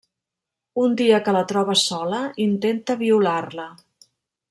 [0.83, 3.69] Un dia que la troba sola intenta violar-la.